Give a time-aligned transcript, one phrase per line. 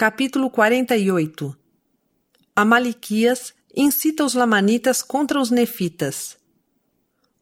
[0.00, 1.56] Capítulo 48
[2.54, 6.38] Amaliquias incita os lamanitas contra os nefitas.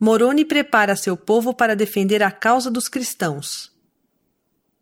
[0.01, 3.71] Moroni prepara seu povo para defender a causa dos cristãos.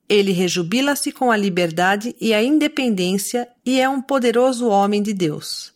[0.08, 5.74] Ele rejubila-se com a liberdade e a independência e é um poderoso homem de Deus.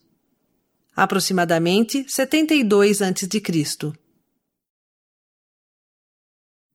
[0.95, 3.29] Aproximadamente 72 a.C.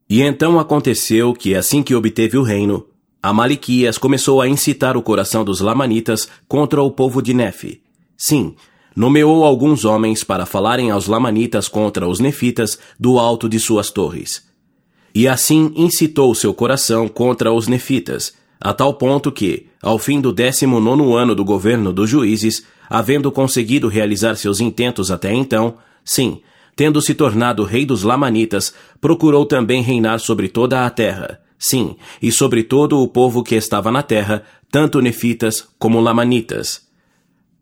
[0.10, 2.93] E então aconteceu que, assim que obteve o reino,
[3.26, 7.81] Amaliquias começou a incitar o coração dos Lamanitas contra o povo de Nefe.
[8.18, 8.54] Sim,
[8.94, 14.45] nomeou alguns homens para falarem aos Lamanitas contra os Nefitas do alto de suas torres.
[15.16, 20.34] E assim incitou seu coração contra os Nefitas, a tal ponto que, ao fim do
[20.34, 26.42] décimo nono ano do governo dos juízes, havendo conseguido realizar seus intentos até então, sim,
[26.76, 32.30] tendo se tornado rei dos Lamanitas, procurou também reinar sobre toda a terra, sim, e
[32.30, 36.81] sobre todo o povo que estava na terra, tanto nefitas como lamanitas.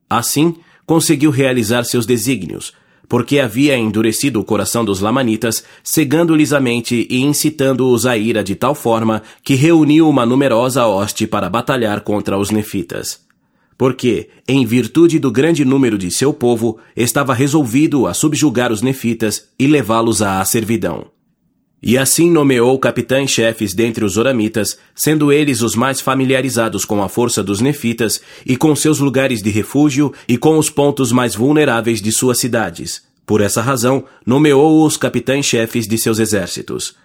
[0.10, 0.56] Assim,
[0.88, 2.74] conseguiu realizar seus desígnios,
[3.08, 8.56] porque havia endurecido o coração dos lamanitas, cegando-lhes a mente e incitando-os à ira de
[8.56, 13.20] tal forma que reuniu uma numerosa hoste para batalhar contra os nefitas
[13.82, 19.50] porque, em virtude do grande número de seu povo, estava resolvido a subjugar os nefitas
[19.58, 21.08] e levá-los à servidão.
[21.84, 27.42] E assim nomeou capitães-chefes dentre os oramitas, sendo eles os mais familiarizados com a força
[27.42, 32.12] dos nefitas e com seus lugares de refúgio e com os pontos mais vulneráveis de
[32.12, 33.02] suas cidades.
[33.26, 36.96] Por essa razão, nomeou os capitães-chefes de seus exércitos.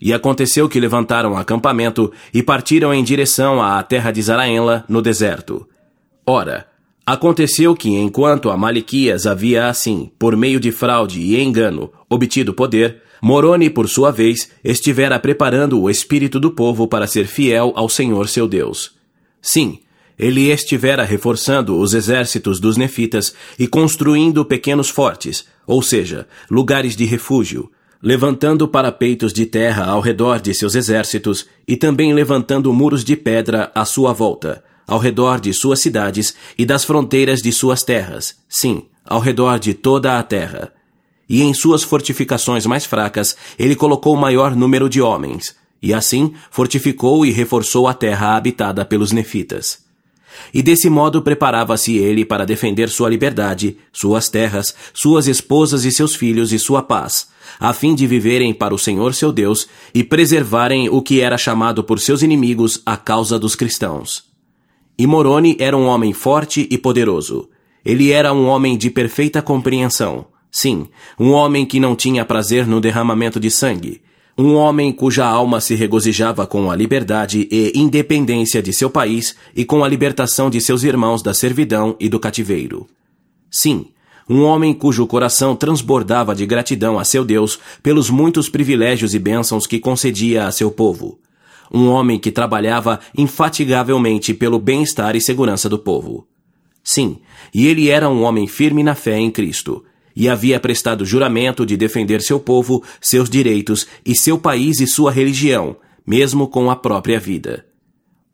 [0.00, 5.68] E aconteceu que levantaram acampamento e partiram em direção à terra de Zaraenla, no deserto.
[6.26, 6.66] Ora,
[7.04, 13.70] aconteceu que enquanto Amalequias havia assim, por meio de fraude e engano, obtido poder, Moroni,
[13.70, 18.48] por sua vez, estivera preparando o espírito do povo para ser fiel ao Senhor seu
[18.48, 18.96] Deus.
[19.40, 19.78] Sim,
[20.18, 27.04] ele estivera reforçando os exércitos dos nefitas e construindo pequenos fortes, ou seja, lugares de
[27.04, 27.70] refúgio,
[28.02, 33.70] levantando parapeitos de terra ao redor de seus exércitos e também levantando muros de pedra
[33.72, 38.86] à sua volta, ao redor de suas cidades e das fronteiras de suas terras, sim,
[39.04, 40.72] ao redor de toda a terra.
[41.28, 47.24] E em suas fortificações mais fracas, ele colocou maior número de homens, e assim fortificou
[47.24, 49.82] e reforçou a terra habitada pelos nefitas.
[50.52, 56.14] E desse modo preparava-se ele para defender sua liberdade, suas terras, suas esposas e seus
[56.14, 57.28] filhos e sua paz,
[57.60, 61.84] a fim de viverem para o Senhor seu Deus e preservarem o que era chamado
[61.84, 64.24] por seus inimigos a causa dos cristãos.
[64.98, 67.48] E Moroni era um homem forte e poderoso.
[67.84, 70.26] Ele era um homem de perfeita compreensão.
[70.52, 70.86] Sim,
[71.18, 74.02] um homem que não tinha prazer no derramamento de sangue.
[74.36, 79.64] Um homem cuja alma se regozijava com a liberdade e independência de seu país e
[79.64, 82.86] com a libertação de seus irmãos da servidão e do cativeiro.
[83.50, 83.86] Sim,
[84.28, 89.66] um homem cujo coração transbordava de gratidão a seu Deus pelos muitos privilégios e bênçãos
[89.66, 91.18] que concedia a seu povo
[91.72, 96.26] um homem que trabalhava infatigavelmente pelo bem-estar e segurança do povo.
[96.84, 97.18] Sim,
[97.54, 99.84] e ele era um homem firme na fé em Cristo,
[100.14, 105.10] e havia prestado juramento de defender seu povo, seus direitos e seu país e sua
[105.10, 107.64] religião, mesmo com a própria vida.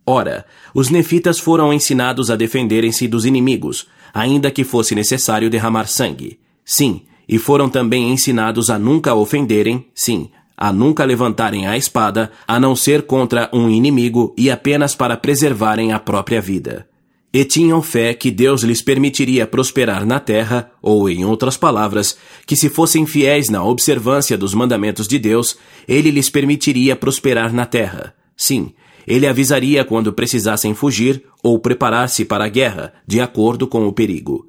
[0.06, 6.40] Ora, os nefitas foram ensinados a defenderem-se dos inimigos, ainda que fosse necessário derramar sangue.
[6.64, 12.58] Sim, e foram também ensinados a nunca ofenderem, sim, a nunca levantarem a espada, a
[12.58, 16.87] não ser contra um inimigo e apenas para preservarem a própria vida.
[17.32, 22.16] E tinham fé que Deus lhes permitiria prosperar na terra, ou, em outras palavras,
[22.46, 25.56] que se fossem fiéis na observância dos mandamentos de Deus,
[25.86, 28.14] ele lhes permitiria prosperar na terra.
[28.36, 28.72] Sim,
[29.06, 34.48] ele avisaria quando precisassem fugir ou preparar-se para a guerra, de acordo com o perigo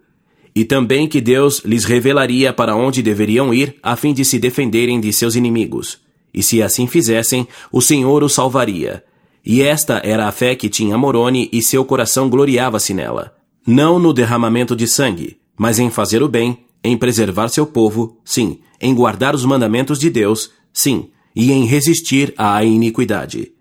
[0.55, 4.99] e também que Deus lhes revelaria para onde deveriam ir a fim de se defenderem
[4.99, 5.99] de seus inimigos.
[6.33, 9.03] E se assim fizessem, o Senhor os salvaria.
[9.51, 13.33] E esta era a fé que tinha Moroni e seu coração gloriava-se nela.
[13.65, 18.59] Não no derramamento de sangue, mas em fazer o bem, em preservar seu povo, sim,
[18.79, 23.51] em guardar os mandamentos de Deus, sim, e em resistir à iniquidade.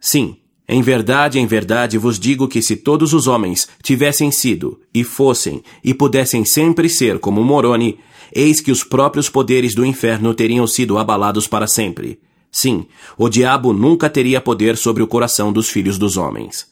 [0.00, 0.38] Sim,
[0.68, 5.62] em verdade, em verdade vos digo que se todos os homens tivessem sido, e fossem,
[5.84, 8.00] e pudessem sempre ser como Moroni,
[8.34, 12.18] eis que os próprios poderes do inferno teriam sido abalados para sempre.
[12.54, 12.86] Sim,
[13.18, 16.68] o diabo nunca teria poder sobre o coração dos filhos dos homens.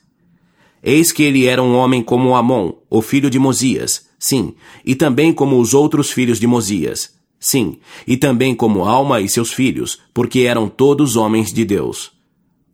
[0.81, 4.55] Eis que ele era um homem como Amon, o filho de Mosias, sim,
[4.87, 9.53] e também como os outros filhos de Mosias, sim, e também como Alma e seus
[9.53, 12.13] filhos, porque eram todos homens de Deus.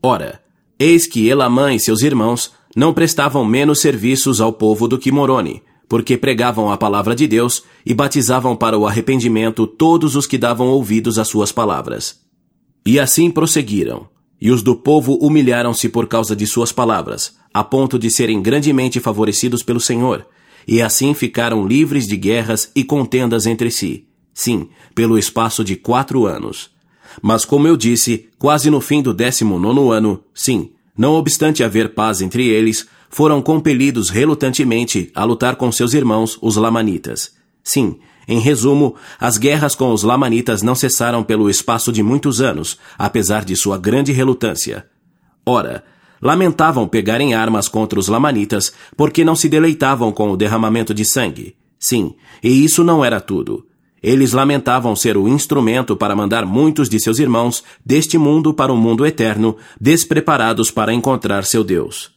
[0.02, 0.42] Ora,
[0.78, 5.62] Eis que Elamã e seus irmãos não prestavam menos serviços ao povo do que Moroni,
[5.88, 10.68] porque pregavam a palavra de Deus e batizavam para o arrependimento todos os que davam
[10.68, 12.27] ouvidos às suas palavras.
[12.88, 14.08] E assim prosseguiram.
[14.40, 18.98] E os do povo humilharam-se por causa de suas palavras, a ponto de serem grandemente
[18.98, 20.26] favorecidos pelo Senhor,
[20.66, 24.06] e assim ficaram livres de guerras e contendas entre si.
[24.32, 26.70] Sim, pelo espaço de quatro anos.
[27.20, 31.92] Mas como eu disse, quase no fim do décimo nono ano, sim, não obstante haver
[31.92, 37.34] paz entre eles, foram compelidos relutantemente a lutar com seus irmãos, os Lamanitas.
[37.62, 42.78] Sim, em resumo, as guerras com os Lamanitas não cessaram pelo espaço de muitos anos,
[42.98, 44.86] apesar de sua grande relutância.
[45.46, 45.82] Ora,
[46.20, 51.56] lamentavam pegarem armas contra os Lamanitas porque não se deleitavam com o derramamento de sangue.
[51.78, 52.14] Sim,
[52.44, 53.64] e isso não era tudo.
[54.02, 58.76] Eles lamentavam ser o instrumento para mandar muitos de seus irmãos deste mundo para o
[58.76, 62.10] mundo eterno, despreparados para encontrar seu Deus.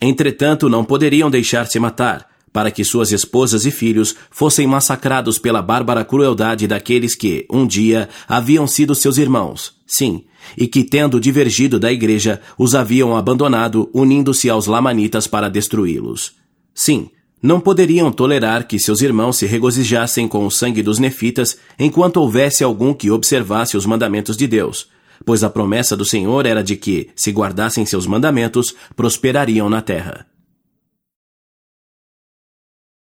[0.00, 6.02] Entretanto, não poderiam deixar-se matar, para que suas esposas e filhos fossem massacrados pela bárbara
[6.02, 10.24] crueldade daqueles que, um dia, haviam sido seus irmãos, sim,
[10.56, 16.32] e que, tendo divergido da igreja, os haviam abandonado, unindo-se aos lamanitas para destruí-los.
[16.74, 17.10] Sim,
[17.42, 22.64] não poderiam tolerar que seus irmãos se regozijassem com o sangue dos nefitas enquanto houvesse
[22.64, 24.88] algum que observasse os mandamentos de Deus,
[25.26, 30.26] pois a promessa do Senhor era de que, se guardassem seus mandamentos, prosperariam na terra.